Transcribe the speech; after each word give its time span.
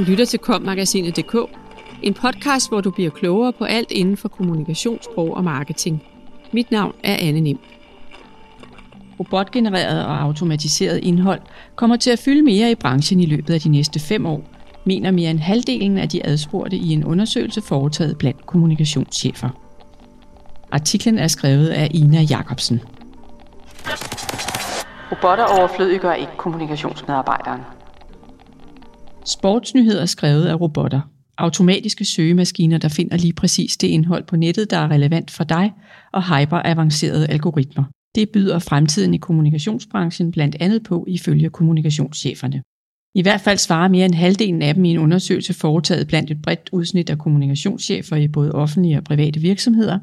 Du 0.00 0.04
lytter 0.04 0.24
til 0.24 0.38
kommagasinet.dk, 0.38 1.36
en 2.02 2.14
podcast, 2.14 2.68
hvor 2.68 2.80
du 2.80 2.90
bliver 2.90 3.10
klogere 3.10 3.52
på 3.52 3.64
alt 3.64 3.90
inden 3.90 4.16
for 4.16 4.28
kommunikationssprog 4.28 5.36
og 5.36 5.44
marketing. 5.44 6.02
Mit 6.52 6.70
navn 6.70 6.94
er 7.04 7.16
Anne 7.20 7.40
Nim. 7.40 7.58
Robotgenereret 9.20 10.06
og 10.06 10.20
automatiseret 10.20 10.98
indhold 10.98 11.40
kommer 11.76 11.96
til 11.96 12.10
at 12.10 12.18
fylde 12.18 12.42
mere 12.42 12.70
i 12.70 12.74
branchen 12.74 13.20
i 13.20 13.26
løbet 13.26 13.54
af 13.54 13.60
de 13.60 13.68
næste 13.68 14.00
fem 14.00 14.26
år, 14.26 14.42
mener 14.84 15.10
mere 15.10 15.30
end 15.30 15.38
halvdelen 15.38 15.98
af 15.98 16.08
de 16.08 16.26
adspurgte 16.26 16.76
i 16.76 16.92
en 16.92 17.04
undersøgelse 17.04 17.62
foretaget 17.62 18.18
blandt 18.18 18.46
kommunikationschefer. 18.46 19.48
Artiklen 20.72 21.18
er 21.18 21.28
skrevet 21.28 21.68
af 21.68 21.88
Ina 21.94 22.20
Jacobsen. 22.20 22.80
Robotter 25.12 25.44
overflødiggør 25.44 26.12
ikke 26.12 26.32
kommunikationsmedarbejderen. 26.36 27.60
Sportsnyheder 29.24 30.06
skrevet 30.06 30.46
af 30.46 30.60
robotter. 30.60 31.00
Automatiske 31.38 32.04
søgemaskiner, 32.04 32.78
der 32.78 32.88
finder 32.88 33.16
lige 33.16 33.32
præcis 33.32 33.76
det 33.76 33.88
indhold 33.88 34.24
på 34.24 34.36
nettet, 34.36 34.70
der 34.70 34.76
er 34.76 34.90
relevant 34.90 35.30
for 35.30 35.44
dig, 35.44 35.72
og 36.12 36.22
hyperavancerede 36.22 37.26
algoritmer. 37.26 37.84
Det 38.14 38.30
byder 38.30 38.58
fremtiden 38.58 39.14
i 39.14 39.18
kommunikationsbranchen 39.18 40.30
blandt 40.30 40.56
andet 40.60 40.82
på 40.82 41.04
ifølge 41.08 41.50
kommunikationscheferne. 41.50 42.62
I 43.14 43.22
hvert 43.22 43.40
fald 43.40 43.58
svarer 43.58 43.88
mere 43.88 44.04
end 44.04 44.14
halvdelen 44.14 44.62
af 44.62 44.74
dem 44.74 44.84
i 44.84 44.90
en 44.90 44.98
undersøgelse 44.98 45.54
foretaget 45.54 46.06
blandt 46.06 46.30
et 46.30 46.42
bredt 46.42 46.68
udsnit 46.72 47.10
af 47.10 47.18
kommunikationschefer 47.18 48.16
i 48.16 48.28
både 48.28 48.52
offentlige 48.52 48.96
og 48.96 49.04
private 49.04 49.40
virksomheder, 49.40 49.98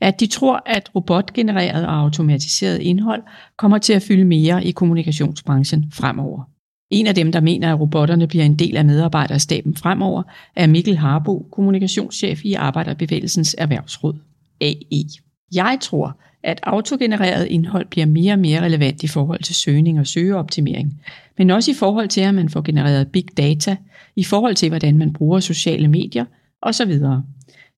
at 0.00 0.20
de 0.20 0.26
tror, 0.26 0.62
at 0.66 0.90
robotgenereret 0.94 1.86
og 1.86 1.94
automatiseret 1.94 2.78
indhold 2.78 3.22
kommer 3.56 3.78
til 3.78 3.92
at 3.92 4.02
fylde 4.02 4.24
mere 4.24 4.64
i 4.64 4.70
kommunikationsbranchen 4.70 5.84
fremover. 5.92 6.51
En 6.92 7.06
af 7.06 7.14
dem, 7.14 7.32
der 7.32 7.40
mener, 7.40 7.72
at 7.72 7.80
robotterne 7.80 8.26
bliver 8.26 8.44
en 8.44 8.54
del 8.54 8.76
af 8.76 8.84
medarbejderstaben 8.84 9.76
fremover, 9.76 10.22
er 10.56 10.66
Mikkel 10.66 10.96
Harbo, 10.96 11.46
kommunikationschef 11.52 12.44
i 12.44 12.54
Arbejderbevægelsens 12.54 13.56
Erhvervsråd, 13.58 14.14
AE. 14.60 15.04
Jeg 15.54 15.78
tror, 15.80 16.18
at 16.42 16.60
autogenereret 16.62 17.46
indhold 17.46 17.86
bliver 17.90 18.06
mere 18.06 18.32
og 18.32 18.38
mere 18.38 18.60
relevant 18.60 19.02
i 19.02 19.06
forhold 19.06 19.42
til 19.42 19.54
søgning 19.54 20.00
og 20.00 20.06
søgeoptimering, 20.06 21.00
men 21.38 21.50
også 21.50 21.70
i 21.70 21.74
forhold 21.74 22.08
til, 22.08 22.20
at 22.20 22.34
man 22.34 22.48
får 22.48 22.62
genereret 22.62 23.08
big 23.08 23.24
data, 23.36 23.76
i 24.16 24.24
forhold 24.24 24.54
til, 24.54 24.68
hvordan 24.68 24.98
man 24.98 25.12
bruger 25.12 25.40
sociale 25.40 25.88
medier 25.88 26.24
osv. 26.62 26.92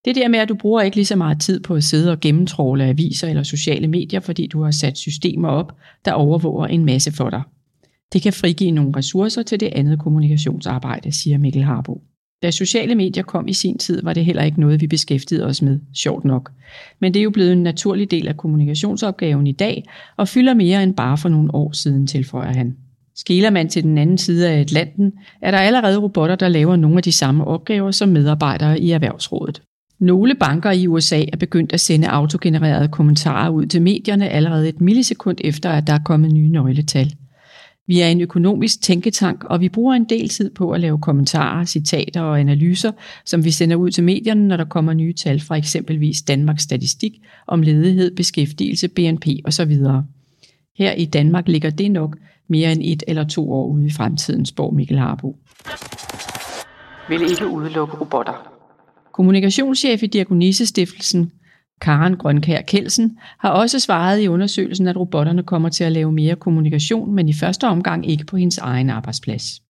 Det 0.04 0.14
der 0.14 0.28
med, 0.28 0.38
at 0.38 0.48
du 0.48 0.54
bruger 0.54 0.82
ikke 0.82 0.96
lige 0.96 1.06
så 1.06 1.16
meget 1.16 1.40
tid 1.40 1.60
på 1.60 1.74
at 1.74 1.84
sidde 1.84 2.12
og 2.12 2.20
gennemtråle 2.20 2.84
aviser 2.84 3.28
eller 3.28 3.42
sociale 3.42 3.88
medier, 3.88 4.20
fordi 4.20 4.46
du 4.46 4.62
har 4.62 4.70
sat 4.70 4.98
systemer 4.98 5.48
op, 5.48 5.76
der 6.04 6.12
overvåger 6.12 6.66
en 6.66 6.84
masse 6.84 7.12
for 7.12 7.30
dig. 7.30 7.42
Det 8.12 8.22
kan 8.22 8.32
frigive 8.32 8.70
nogle 8.70 8.92
ressourcer 8.96 9.42
til 9.42 9.60
det 9.60 9.68
andet 9.72 9.98
kommunikationsarbejde, 9.98 11.12
siger 11.12 11.38
Mikkel 11.38 11.62
Harbo. 11.62 12.02
Da 12.42 12.50
sociale 12.50 12.94
medier 12.94 13.22
kom 13.22 13.48
i 13.48 13.52
sin 13.52 13.78
tid, 13.78 14.02
var 14.02 14.12
det 14.12 14.24
heller 14.24 14.42
ikke 14.42 14.60
noget, 14.60 14.80
vi 14.80 14.86
beskæftigede 14.86 15.46
os 15.46 15.62
med, 15.62 15.80
sjovt 15.94 16.24
nok. 16.24 16.50
Men 17.00 17.14
det 17.14 17.20
er 17.20 17.24
jo 17.24 17.30
blevet 17.30 17.52
en 17.52 17.62
naturlig 17.62 18.10
del 18.10 18.28
af 18.28 18.36
kommunikationsopgaven 18.36 19.46
i 19.46 19.52
dag, 19.52 19.84
og 20.16 20.28
fylder 20.28 20.54
mere 20.54 20.82
end 20.82 20.94
bare 20.94 21.18
for 21.18 21.28
nogle 21.28 21.54
år 21.54 21.72
siden, 21.72 22.06
tilføjer 22.06 22.52
han. 22.52 22.76
Skiller 23.16 23.50
man 23.50 23.68
til 23.68 23.82
den 23.82 23.98
anden 23.98 24.18
side 24.18 24.50
af 24.50 24.60
Atlanten, 24.60 25.12
er 25.42 25.50
der 25.50 25.58
allerede 25.58 25.98
robotter, 25.98 26.36
der 26.36 26.48
laver 26.48 26.76
nogle 26.76 26.96
af 26.96 27.02
de 27.02 27.12
samme 27.12 27.44
opgaver 27.44 27.90
som 27.90 28.08
medarbejdere 28.08 28.80
i 28.80 28.90
Erhvervsrådet. 28.90 29.62
Nogle 29.98 30.34
banker 30.34 30.70
i 30.70 30.86
USA 30.86 31.24
er 31.32 31.36
begyndt 31.36 31.72
at 31.72 31.80
sende 31.80 32.08
autogenererede 32.08 32.88
kommentarer 32.88 33.50
ud 33.50 33.66
til 33.66 33.82
medierne 33.82 34.28
allerede 34.28 34.68
et 34.68 34.80
millisekund 34.80 35.38
efter, 35.44 35.70
at 35.70 35.86
der 35.86 35.92
er 35.92 36.04
kommet 36.04 36.32
nye 36.32 36.48
nøgletal. 36.48 37.14
Vi 37.86 38.00
er 38.00 38.06
en 38.06 38.20
økonomisk 38.20 38.82
tænketank, 38.82 39.44
og 39.44 39.60
vi 39.60 39.68
bruger 39.68 39.94
en 39.94 40.04
del 40.04 40.28
tid 40.28 40.50
på 40.50 40.70
at 40.70 40.80
lave 40.80 40.98
kommentarer, 40.98 41.64
citater 41.64 42.20
og 42.20 42.40
analyser, 42.40 42.92
som 43.24 43.44
vi 43.44 43.50
sender 43.50 43.76
ud 43.76 43.90
til 43.90 44.04
medierne, 44.04 44.48
når 44.48 44.56
der 44.56 44.64
kommer 44.64 44.92
nye 44.92 45.12
tal 45.12 45.40
fra 45.40 45.56
eksempelvis 45.56 46.22
Danmarks 46.22 46.62
Statistik 46.62 47.12
om 47.46 47.62
ledighed, 47.62 48.16
beskæftigelse, 48.16 48.88
BNP 48.88 49.26
osv. 49.44 49.76
Her 50.78 50.92
i 50.92 51.04
Danmark 51.04 51.48
ligger 51.48 51.70
det 51.70 51.90
nok 51.90 52.16
mere 52.48 52.72
end 52.72 52.80
et 52.84 53.02
eller 53.08 53.24
to 53.24 53.52
år 53.52 53.66
ude 53.66 53.86
i 53.86 53.90
fremtiden, 53.90 54.46
spår 54.46 54.70
Mikkel 54.70 54.98
Harbo. 54.98 55.36
Vil 57.08 57.22
ikke 57.30 57.46
udelukke 57.48 57.96
robotter. 57.96 58.50
Kommunikationschef 59.12 60.02
i 60.02 60.06
Diakonisse 60.06 60.66
Stiftelsen, 60.66 61.32
Karen 61.80 62.16
Grønkær 62.16 62.60
Kelsen, 62.60 63.18
har 63.38 63.50
også 63.50 63.78
svaret 63.78 64.20
i 64.20 64.28
undersøgelsen, 64.28 64.88
at 64.88 64.96
robotterne 64.96 65.42
kommer 65.42 65.68
til 65.68 65.84
at 65.84 65.92
lave 65.92 66.12
mere 66.12 66.36
kommunikation, 66.36 67.14
men 67.14 67.28
i 67.28 67.32
første 67.32 67.66
omgang 67.66 68.10
ikke 68.10 68.26
på 68.26 68.36
hendes 68.36 68.58
egen 68.58 68.90
arbejdsplads. 68.90 69.60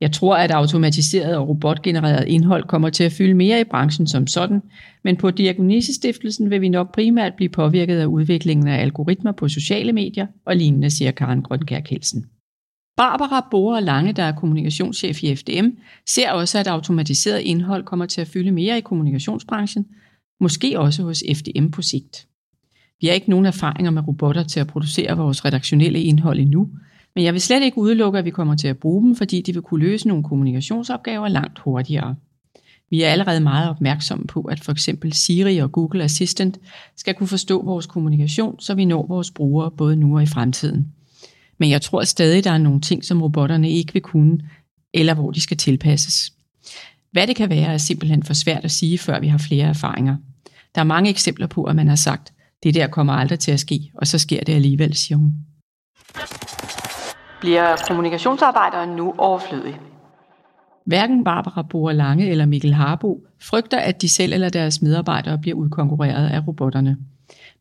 Jeg 0.00 0.12
tror, 0.12 0.36
at 0.36 0.50
automatiseret 0.50 1.36
og 1.36 1.48
robotgenereret 1.48 2.28
indhold 2.28 2.64
kommer 2.64 2.90
til 2.90 3.04
at 3.04 3.12
fylde 3.12 3.34
mere 3.34 3.60
i 3.60 3.64
branchen 3.64 4.06
som 4.06 4.26
sådan, 4.26 4.62
men 5.04 5.16
på 5.16 5.30
Diakonissestiftelsen 5.30 6.50
vil 6.50 6.60
vi 6.60 6.68
nok 6.68 6.94
primært 6.94 7.34
blive 7.34 7.48
påvirket 7.48 7.98
af 7.98 8.06
udviklingen 8.06 8.68
af 8.68 8.82
algoritmer 8.82 9.32
på 9.32 9.48
sociale 9.48 9.92
medier 9.92 10.26
og 10.44 10.56
lignende, 10.56 10.90
siger 10.90 11.10
Karen 11.10 11.42
Grønkær 11.42 11.80
Kelsen. 11.80 12.24
Barbara 12.96 13.48
Bore 13.50 13.82
Lange, 13.82 14.12
der 14.12 14.22
er 14.22 14.32
kommunikationschef 14.32 15.22
i 15.22 15.36
FDM, 15.36 15.68
ser 16.06 16.30
også, 16.30 16.58
at 16.58 16.66
automatiseret 16.66 17.40
indhold 17.40 17.84
kommer 17.84 18.06
til 18.06 18.20
at 18.20 18.28
fylde 18.28 18.50
mere 18.50 18.78
i 18.78 18.80
kommunikationsbranchen, 18.80 19.86
måske 20.40 20.80
også 20.80 21.02
hos 21.02 21.24
FDM 21.34 21.68
på 21.70 21.82
sigt. 21.82 22.26
Vi 23.00 23.06
har 23.06 23.14
ikke 23.14 23.30
nogen 23.30 23.46
erfaringer 23.46 23.90
med 23.90 24.08
robotter 24.08 24.42
til 24.42 24.60
at 24.60 24.66
producere 24.66 25.16
vores 25.16 25.44
redaktionelle 25.44 26.02
indhold 26.02 26.38
endnu, 26.38 26.68
men 27.14 27.24
jeg 27.24 27.32
vil 27.32 27.40
slet 27.40 27.62
ikke 27.62 27.78
udelukke, 27.78 28.18
at 28.18 28.24
vi 28.24 28.30
kommer 28.30 28.56
til 28.56 28.68
at 28.68 28.78
bruge 28.78 29.06
dem, 29.06 29.16
fordi 29.16 29.42
de 29.42 29.52
vil 29.52 29.62
kunne 29.62 29.84
løse 29.84 30.08
nogle 30.08 30.24
kommunikationsopgaver 30.24 31.28
langt 31.28 31.58
hurtigere. 31.58 32.16
Vi 32.90 33.02
er 33.02 33.08
allerede 33.08 33.40
meget 33.40 33.70
opmærksomme 33.70 34.26
på, 34.26 34.40
at 34.40 34.60
for 34.60 34.72
eksempel 34.72 35.12
Siri 35.12 35.58
og 35.58 35.72
Google 35.72 36.04
Assistant 36.04 36.58
skal 36.96 37.14
kunne 37.14 37.26
forstå 37.26 37.64
vores 37.64 37.86
kommunikation, 37.86 38.60
så 38.60 38.74
vi 38.74 38.84
når 38.84 39.06
vores 39.06 39.30
brugere 39.30 39.70
både 39.70 39.96
nu 39.96 40.16
og 40.16 40.22
i 40.22 40.26
fremtiden. 40.26 40.92
Men 41.58 41.70
jeg 41.70 41.82
tror 41.82 42.04
stadig, 42.04 42.44
der 42.44 42.50
er 42.50 42.58
nogle 42.58 42.80
ting, 42.80 43.04
som 43.04 43.22
robotterne 43.22 43.70
ikke 43.70 43.92
vil 43.92 44.02
kunne, 44.02 44.40
eller 44.94 45.14
hvor 45.14 45.30
de 45.30 45.40
skal 45.40 45.56
tilpasses. 45.56 46.32
Hvad 47.16 47.26
det 47.26 47.36
kan 47.36 47.50
være, 47.50 47.72
er 47.72 47.78
simpelthen 47.78 48.22
for 48.22 48.34
svært 48.34 48.64
at 48.64 48.70
sige, 48.70 48.98
før 48.98 49.20
vi 49.20 49.28
har 49.28 49.38
flere 49.38 49.66
erfaringer. 49.66 50.16
Der 50.74 50.80
er 50.80 50.84
mange 50.84 51.10
eksempler 51.10 51.46
på, 51.46 51.64
at 51.64 51.76
man 51.76 51.88
har 51.88 51.96
sagt, 51.96 52.32
det 52.62 52.74
der 52.74 52.86
kommer 52.86 53.12
aldrig 53.12 53.38
til 53.38 53.52
at 53.52 53.60
ske, 53.60 53.90
og 53.94 54.06
så 54.06 54.18
sker 54.18 54.40
det 54.44 54.54
alligevel, 54.54 54.94
siger 54.94 55.18
hun. 55.18 55.32
Bliver 57.40 57.76
kommunikationsarbejderen 57.88 58.96
nu 58.96 59.14
overflødig? 59.18 59.80
Hverken 60.86 61.24
Barbara 61.24 61.62
Boer 61.62 61.92
Lange 61.92 62.30
eller 62.30 62.46
Mikkel 62.46 62.74
Harbo 62.74 63.26
frygter, 63.42 63.78
at 63.78 64.02
de 64.02 64.08
selv 64.08 64.32
eller 64.32 64.48
deres 64.48 64.82
medarbejdere 64.82 65.38
bliver 65.38 65.56
udkonkurreret 65.56 66.28
af 66.28 66.46
robotterne. 66.46 66.96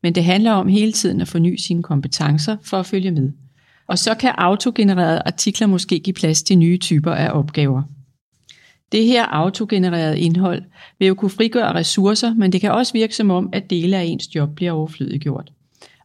Men 0.03 0.15
det 0.15 0.23
handler 0.23 0.51
om 0.51 0.67
hele 0.67 0.91
tiden 0.91 1.21
at 1.21 1.27
forny 1.27 1.55
sine 1.55 1.83
kompetencer 1.83 2.57
for 2.63 2.77
at 2.79 2.85
følge 2.85 3.11
med. 3.11 3.31
Og 3.87 3.97
så 3.97 4.15
kan 4.15 4.31
autogenererede 4.37 5.21
artikler 5.25 5.67
måske 5.67 5.99
give 5.99 6.13
plads 6.13 6.43
til 6.43 6.57
nye 6.57 6.77
typer 6.77 7.11
af 7.11 7.31
opgaver. 7.31 7.83
Det 8.95 9.05
her 9.05 9.25
autogenererede 9.25 10.19
indhold 10.19 10.61
vil 10.99 11.07
jo 11.07 11.13
kunne 11.13 11.29
frigøre 11.29 11.75
ressourcer, 11.75 12.33
men 12.33 12.51
det 12.51 12.61
kan 12.61 12.71
også 12.71 12.93
virke 12.93 13.15
som 13.15 13.29
om, 13.29 13.49
at 13.53 13.69
dele 13.69 13.97
af 13.97 14.03
ens 14.03 14.35
job 14.35 14.49
bliver 14.55 14.71
overflødiggjort. 14.71 15.51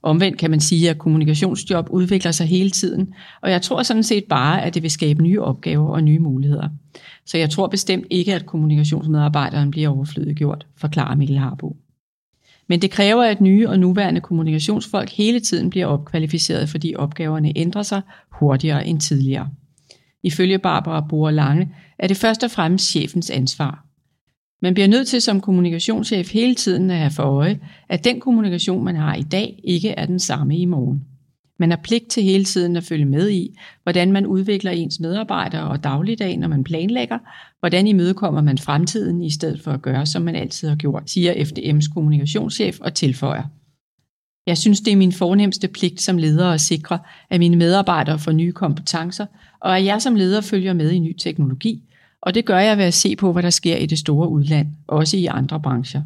Omvendt 0.02 0.38
kan 0.38 0.50
man 0.50 0.60
sige, 0.60 0.90
at 0.90 0.98
kommunikationsjob 0.98 1.86
udvikler 1.90 2.30
sig 2.30 2.46
hele 2.46 2.70
tiden, 2.70 3.14
og 3.42 3.50
jeg 3.50 3.62
tror 3.62 3.82
sådan 3.82 4.02
set 4.02 4.24
bare, 4.24 4.62
at 4.62 4.74
det 4.74 4.82
vil 4.82 4.90
skabe 4.90 5.22
nye 5.22 5.42
opgaver 5.42 5.88
og 5.88 6.02
nye 6.02 6.18
muligheder. 6.18 6.68
Så 7.26 7.38
jeg 7.38 7.50
tror 7.50 7.66
bestemt 7.66 8.06
ikke, 8.10 8.34
at 8.34 8.46
kommunikationsmedarbejderen 8.46 9.70
bliver 9.70 9.88
overflødiggjort, 9.88 10.66
forklarer 10.76 11.16
Mikkel 11.16 11.38
Harbo. 11.38 11.76
Men 12.68 12.82
det 12.82 12.90
kræver, 12.90 13.24
at 13.24 13.40
nye 13.40 13.68
og 13.68 13.78
nuværende 13.78 14.20
kommunikationsfolk 14.20 15.10
hele 15.10 15.40
tiden 15.40 15.70
bliver 15.70 15.86
opkvalificeret, 15.86 16.68
fordi 16.68 16.94
opgaverne 16.96 17.52
ændrer 17.56 17.82
sig 17.82 18.02
hurtigere 18.32 18.86
end 18.86 19.00
tidligere. 19.00 19.48
Ifølge 20.22 20.58
Barbara 20.58 21.06
Boer 21.08 21.30
Lange 21.30 21.68
er 21.98 22.06
det 22.06 22.16
først 22.16 22.44
og 22.44 22.50
fremmest 22.50 22.90
chefens 22.90 23.30
ansvar. 23.30 23.86
Man 24.62 24.74
bliver 24.74 24.88
nødt 24.88 25.08
til 25.08 25.22
som 25.22 25.40
kommunikationschef 25.40 26.32
hele 26.32 26.54
tiden 26.54 26.90
at 26.90 26.98
have 26.98 27.10
for 27.10 27.22
øje, 27.22 27.60
at 27.88 28.04
den 28.04 28.20
kommunikation, 28.20 28.84
man 28.84 28.96
har 28.96 29.14
i 29.14 29.22
dag, 29.22 29.60
ikke 29.64 29.90
er 29.90 30.06
den 30.06 30.18
samme 30.18 30.58
i 30.58 30.64
morgen. 30.64 31.04
Man 31.58 31.70
har 31.70 31.80
pligt 31.84 32.08
til 32.08 32.22
hele 32.22 32.44
tiden 32.44 32.76
at 32.76 32.84
følge 32.84 33.04
med 33.04 33.30
i, 33.30 33.58
hvordan 33.82 34.12
man 34.12 34.26
udvikler 34.26 34.70
ens 34.70 35.00
medarbejdere 35.00 35.68
og 35.68 35.84
dagligdag, 35.84 36.36
når 36.36 36.48
man 36.48 36.64
planlægger, 36.64 37.18
hvordan 37.60 37.86
imødekommer 37.86 38.40
man 38.40 38.58
fremtiden 38.58 39.22
i 39.22 39.30
stedet 39.30 39.60
for 39.60 39.70
at 39.70 39.82
gøre, 39.82 40.06
som 40.06 40.22
man 40.22 40.34
altid 40.34 40.68
har 40.68 40.76
gjort, 40.76 41.10
siger 41.10 41.32
FDM's 41.32 41.94
kommunikationschef 41.94 42.80
og 42.80 42.94
tilføjer. 42.94 43.44
Jeg 44.47 44.59
synes, 44.59 44.81
det 44.81 44.92
er 44.92 44.97
min 44.97 45.13
fornemmeste 45.13 45.69
pligt 45.69 46.01
som 46.01 46.19
leder 46.19 46.48
at 46.48 46.60
sikre, 46.60 46.98
at 47.31 47.41
mine 47.41 47.57
medarbejdere 47.57 48.19
får 48.19 48.33
nye 48.33 48.53
kompetencer, 48.53 49.27
og 49.60 49.78
at 49.78 49.84
jeg 49.84 50.03
som 50.03 50.15
leder 50.15 50.41
følger 50.41 50.72
med 50.72 50.91
i 50.91 50.98
ny 50.98 51.16
teknologi, 51.19 51.83
og 52.22 52.34
det 52.34 52.45
gør 52.45 52.59
jeg 52.59 52.78
ved 52.78 52.84
at 52.84 52.95
se 52.95 53.16
på, 53.16 53.33
hvad 53.33 53.42
der 53.42 53.51
sker 53.51 53.77
i 53.77 53.87
det 53.87 53.98
store 53.98 54.28
udland, 54.28 54.69
også 54.89 55.16
i 55.16 55.27
andre 55.27 55.60
brancher. 55.60 56.03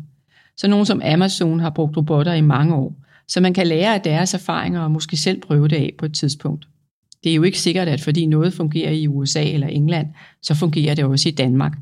Så 0.57 0.69
nogen 0.69 0.87
som 0.87 1.03
Amazon 1.05 1.61
har 1.61 1.71
brugt 1.71 1.97
robotter 1.97 2.33
i 2.33 2.41
mange 2.41 2.75
år, 2.75 2.95
så 3.29 3.41
man 3.41 3.55
kan 3.55 3.67
lære 3.67 3.95
af 3.95 4.01
deres 4.01 4.35
erfaringer 4.35 4.81
og 4.81 4.91
måske 4.91 5.17
selv 5.17 5.41
prøve 5.41 5.69
det 5.69 5.77
af 5.77 5.95
på 5.99 6.07
et 6.07 6.15
tidspunkt. 6.15 6.69
Det 7.25 7.31
er 7.31 7.37
jo 7.37 7.43
ikke 7.43 7.61
sikkert, 7.61 7.89
at 7.89 8.01
fordi 8.01 8.27
noget 8.27 8.55
fungerer 8.55 8.91
i 8.91 9.09
USA 9.09 9.43
eller 9.45 9.67
England, 9.67 10.07
så 10.43 10.55
fungerer 10.55 10.95
det 10.95 11.05
også 11.05 11.29
i 11.29 11.33
Danmark. 11.33 11.73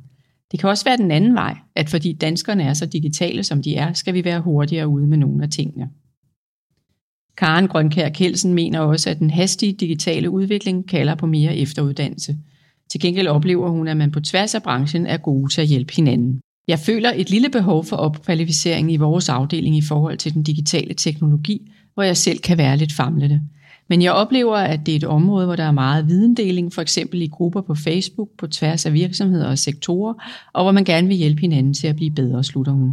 Det 0.53 0.61
kan 0.61 0.69
også 0.69 0.85
være 0.85 0.97
den 0.97 1.11
anden 1.11 1.35
vej, 1.35 1.57
at 1.75 1.89
fordi 1.89 2.13
danskerne 2.13 2.63
er 2.63 2.75
så 2.75 2.87
digitale, 2.87 3.45
som 3.45 3.63
de 3.63 3.77
er, 3.77 3.93
skal 3.93 4.15
vi 4.15 4.25
være 4.25 4.41
hurtigere 4.41 4.89
ude 4.89 5.07
med 5.07 5.19
nogle 5.19 5.43
af 5.43 5.51
tingene. 5.51 5.89
Karen 7.37 7.69
Grønkær 7.69 8.09
Kelsen 8.09 8.55
mener 8.55 8.81
også, 8.81 9.11
at 9.11 9.19
den 9.19 9.31
hastige 9.31 9.73
digitale 9.73 10.31
udvikling 10.31 10.89
kalder 10.89 11.15
på 11.15 11.27
mere 11.27 11.57
efteruddannelse. 11.57 12.37
Til 12.91 13.01
gengæld 13.01 13.29
oplever 13.29 13.71
hun, 13.71 13.89
at 13.89 13.97
man 13.97 14.11
på 14.11 14.21
tværs 14.21 14.55
af 14.55 14.63
branchen 14.63 15.07
er 15.07 15.17
gode 15.17 15.53
til 15.53 15.61
at 15.61 15.67
hjælpe 15.67 15.93
hinanden. 15.97 16.41
Jeg 16.69 16.79
føler 16.79 17.13
et 17.15 17.31
lille 17.31 17.51
behov 17.51 17.85
for 17.85 17.97
opkvalificering 17.97 18.93
i 18.93 18.97
vores 18.97 19.29
afdeling 19.29 19.77
i 19.77 19.83
forhold 19.83 20.19
til 20.19 20.35
den 20.35 20.43
digitale 20.43 20.95
teknologi, 20.95 21.71
hvor 21.95 22.03
jeg 22.03 22.17
selv 22.17 22.39
kan 22.39 22.59
være 22.59 22.77
lidt 22.77 22.93
famlende. 22.93 23.41
Men 23.89 24.03
jeg 24.03 24.13
oplever, 24.13 24.57
at 24.57 24.87
det 24.87 24.93
er 24.93 24.97
et 24.97 25.05
område, 25.05 25.47
hvor 25.47 25.57
der 25.57 25.65
er 25.65 25.71
meget 25.71 26.09
videndeling, 26.09 26.73
for 26.73 26.83
eksempel 26.83 27.23
i 27.23 27.27
grupper 27.27 27.61
på 27.61 27.75
Facebook 27.75 28.29
på 28.39 28.47
tværs 28.47 28.87
af 28.87 28.93
virksomheder 28.93 29.47
og 29.47 29.59
sektorer, 29.59 30.15
og 30.53 30.65
hvor 30.65 30.73
man 30.73 30.85
gerne 30.85 31.09
vil 31.09 31.17
hjælpe 31.17 31.41
hinanden 31.41 31.75
til 31.75 31.87
at 31.87 31.97
blive 31.97 32.11
bedre, 32.11 32.45
slutter 32.45 32.73
hun. 32.73 32.93